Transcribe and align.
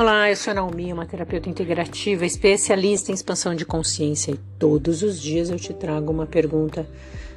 Olá, 0.00 0.30
eu 0.30 0.36
sou 0.36 0.52
a 0.52 0.54
Naomi, 0.54 0.90
uma 0.94 1.04
terapeuta 1.04 1.50
integrativa, 1.50 2.24
especialista 2.24 3.10
em 3.10 3.14
expansão 3.14 3.54
de 3.54 3.66
consciência 3.66 4.32
e 4.32 4.40
todos 4.58 5.02
os 5.02 5.20
dias 5.20 5.50
eu 5.50 5.58
te 5.58 5.74
trago 5.74 6.10
uma 6.10 6.24
pergunta. 6.24 6.88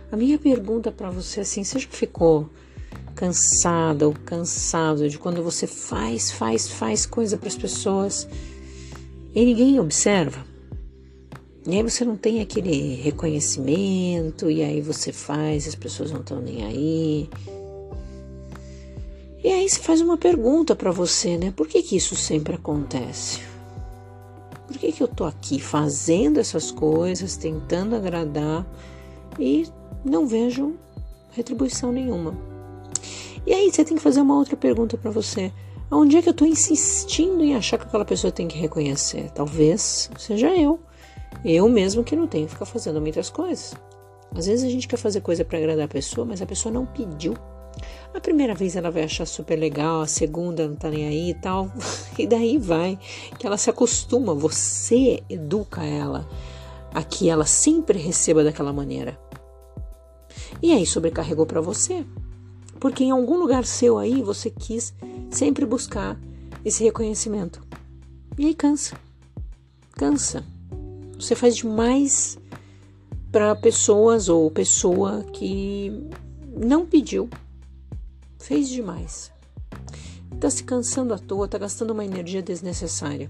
A 0.09 0.15
minha 0.15 0.39
pergunta 0.39 0.89
para 0.89 1.09
você 1.09 1.41
é 1.41 1.43
assim, 1.43 1.61
você 1.65 1.77
já 1.77 1.89
ficou 1.89 2.49
cansada 3.15 4.07
ou 4.07 4.13
cansado 4.13 5.09
de 5.09 5.19
quando 5.19 5.43
você 5.43 5.67
faz, 5.67 6.31
faz, 6.31 6.69
faz 6.69 7.05
coisa 7.05 7.37
para 7.37 7.49
as 7.49 7.57
pessoas 7.57 8.29
e 9.35 9.43
ninguém 9.43 9.77
observa? 9.77 10.45
E 11.67 11.75
aí 11.75 11.83
você 11.83 12.05
não 12.05 12.15
tem 12.15 12.39
aquele 12.39 12.95
reconhecimento 12.95 14.49
e 14.49 14.63
aí 14.63 14.79
você 14.79 15.11
faz, 15.11 15.67
as 15.67 15.75
pessoas 15.75 16.13
não 16.13 16.21
estão 16.21 16.39
nem 16.39 16.63
aí. 16.63 17.29
E 19.43 19.51
aí 19.51 19.69
se 19.69 19.79
faz 19.79 19.99
uma 19.99 20.17
pergunta 20.17 20.73
para 20.73 20.89
você, 20.89 21.37
né? 21.37 21.51
Por 21.51 21.67
que, 21.67 21.83
que 21.83 21.97
isso 21.97 22.15
sempre 22.15 22.55
acontece? 22.55 23.41
Por 24.65 24.77
que, 24.77 24.91
que 24.93 25.03
eu 25.03 25.07
tô 25.07 25.25
aqui 25.25 25.59
fazendo 25.59 26.39
essas 26.39 26.71
coisas, 26.71 27.35
tentando 27.35 27.93
agradar 27.93 28.65
e 29.37 29.67
não 30.05 30.25
vejo 30.25 30.75
retribuição 31.31 31.91
nenhuma? 31.91 32.37
E 33.45 33.53
aí 33.53 33.69
você 33.69 33.83
tem 33.83 33.97
que 33.97 34.03
fazer 34.03 34.21
uma 34.21 34.37
outra 34.37 34.55
pergunta 34.55 34.97
para 34.97 35.11
você. 35.11 35.51
Onde 35.91 36.15
é 36.15 36.21
que 36.21 36.29
eu 36.29 36.31
estou 36.31 36.47
insistindo 36.47 37.43
em 37.43 37.53
achar 37.53 37.77
que 37.77 37.85
aquela 37.85 38.05
pessoa 38.05 38.31
tem 38.31 38.47
que 38.47 38.57
reconhecer? 38.57 39.29
Talvez 39.31 40.09
seja 40.17 40.55
eu. 40.55 40.79
Eu 41.43 41.67
mesmo 41.67 42.03
que 42.03 42.15
não 42.15 42.27
tenho 42.27 42.45
que 42.45 42.53
ficar 42.53 42.65
fazendo 42.65 43.01
muitas 43.01 43.29
coisas. 43.29 43.73
Às 44.33 44.45
vezes 44.45 44.63
a 44.63 44.69
gente 44.69 44.87
quer 44.87 44.97
fazer 44.97 45.19
coisa 45.19 45.43
para 45.43 45.57
agradar 45.57 45.85
a 45.85 45.89
pessoa, 45.89 46.25
mas 46.25 46.41
a 46.41 46.45
pessoa 46.45 46.73
não 46.73 46.85
pediu. 46.85 47.33
A 48.13 48.19
primeira 48.19 48.53
vez 48.53 48.75
ela 48.75 48.91
vai 48.91 49.03
achar 49.03 49.25
super 49.25 49.57
legal, 49.57 50.01
a 50.01 50.07
segunda 50.07 50.67
não 50.67 50.75
tá 50.75 50.89
nem 50.89 51.07
aí 51.07 51.29
e 51.31 51.33
tal. 51.33 51.71
E 52.17 52.27
daí 52.27 52.59
vai, 52.59 52.99
que 53.39 53.47
ela 53.47 53.57
se 53.57 53.71
acostuma, 53.71 54.35
você 54.35 55.23
educa 55.27 55.83
ela 55.83 56.29
a 56.93 57.01
que 57.01 57.27
ela 57.27 57.43
sempre 57.43 57.97
receba 57.97 58.43
daquela 58.43 58.71
maneira. 58.71 59.19
E 60.61 60.71
aí 60.71 60.85
sobrecarregou 60.85 61.47
para 61.47 61.59
você. 61.59 62.05
Porque 62.79 63.03
em 63.03 63.09
algum 63.09 63.35
lugar 63.37 63.65
seu 63.65 63.97
aí 63.97 64.21
você 64.21 64.51
quis 64.51 64.93
sempre 65.31 65.65
buscar 65.65 66.19
esse 66.63 66.83
reconhecimento. 66.83 67.65
E 68.37 68.45
aí 68.45 68.53
cansa. 68.53 68.95
Cansa. 69.93 70.45
Você 71.19 71.33
faz 71.33 71.55
demais 71.55 72.37
para 73.31 73.55
pessoas 73.55 74.29
ou 74.29 74.51
pessoa 74.51 75.23
que 75.33 75.91
não 76.55 76.85
pediu 76.85 77.27
Fez 78.43 78.67
demais. 78.67 79.31
Está 80.33 80.49
se 80.49 80.65
cansando 80.65 81.13
à 81.13 81.17
toa, 81.17 81.45
está 81.45 81.57
gastando 81.57 81.91
uma 81.91 82.03
energia 82.03 82.41
desnecessária. 82.41 83.29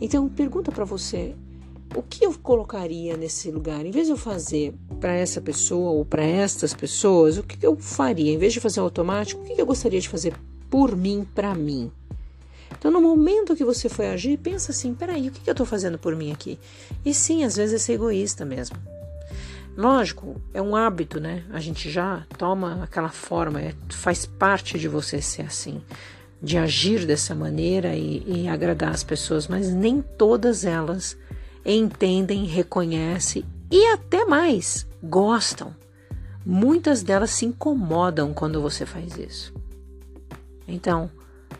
Então, 0.00 0.28
pergunta 0.28 0.70
para 0.70 0.84
você: 0.84 1.34
o 1.96 2.02
que 2.02 2.24
eu 2.24 2.32
colocaria 2.38 3.16
nesse 3.16 3.50
lugar? 3.50 3.84
Em 3.84 3.90
vez 3.90 4.06
de 4.06 4.12
eu 4.12 4.16
fazer 4.16 4.72
para 5.00 5.14
essa 5.14 5.40
pessoa 5.40 5.90
ou 5.90 6.04
para 6.04 6.22
estas 6.22 6.72
pessoas, 6.72 7.36
o 7.36 7.42
que 7.42 7.66
eu 7.66 7.74
faria? 7.74 8.30
Em 8.30 8.38
vez 8.38 8.52
de 8.52 8.60
fazer 8.60 8.78
automático, 8.78 9.42
o 9.42 9.44
que 9.44 9.60
eu 9.60 9.66
gostaria 9.66 10.00
de 10.00 10.08
fazer 10.08 10.36
por 10.70 10.96
mim, 10.96 11.26
para 11.34 11.52
mim? 11.52 11.90
Então, 12.78 12.92
no 12.92 13.00
momento 13.00 13.56
que 13.56 13.64
você 13.64 13.88
foi 13.88 14.06
agir, 14.06 14.38
pensa 14.38 14.70
assim: 14.70 14.94
peraí, 14.94 15.26
o 15.26 15.32
que 15.32 15.50
eu 15.50 15.52
estou 15.52 15.66
fazendo 15.66 15.98
por 15.98 16.14
mim 16.14 16.30
aqui? 16.30 16.60
E 17.04 17.12
sim, 17.12 17.42
às 17.42 17.56
vezes 17.56 17.74
é 17.74 17.78
ser 17.78 17.94
egoísta 17.94 18.44
mesmo. 18.44 18.76
Lógico, 19.76 20.40
é 20.52 20.60
um 20.60 20.76
hábito, 20.76 21.18
né? 21.18 21.44
A 21.50 21.58
gente 21.58 21.90
já 21.90 22.26
toma 22.36 22.82
aquela 22.82 23.08
forma, 23.08 23.60
é, 23.60 23.74
faz 23.88 24.26
parte 24.26 24.78
de 24.78 24.86
você 24.86 25.22
ser 25.22 25.42
assim, 25.42 25.82
de 26.42 26.58
agir 26.58 27.06
dessa 27.06 27.34
maneira 27.34 27.94
e, 27.96 28.22
e 28.26 28.48
agradar 28.48 28.90
as 28.90 29.02
pessoas, 29.02 29.48
mas 29.48 29.72
nem 29.72 30.02
todas 30.02 30.64
elas 30.64 31.16
entendem, 31.64 32.44
reconhecem 32.44 33.44
e 33.70 33.86
até 33.86 34.24
mais 34.26 34.86
gostam. 35.02 35.74
Muitas 36.44 37.02
delas 37.02 37.30
se 37.30 37.46
incomodam 37.46 38.34
quando 38.34 38.60
você 38.60 38.84
faz 38.84 39.16
isso. 39.16 39.54
Então, 40.68 41.10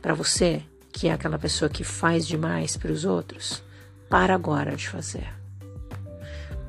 para 0.02 0.12
você, 0.12 0.62
que 0.92 1.08
é 1.08 1.12
aquela 1.12 1.38
pessoa 1.38 1.68
que 1.68 1.84
faz 1.84 2.26
demais 2.26 2.76
para 2.76 2.92
os 2.92 3.04
outros, 3.04 3.62
para 4.10 4.34
agora 4.34 4.76
de 4.76 4.88
fazer. 4.88 5.32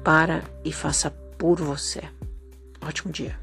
Para 0.03 0.43
e 0.63 0.71
faça 0.71 1.09
por 1.37 1.59
você. 1.59 2.01
Ótimo 2.81 3.11
dia. 3.11 3.37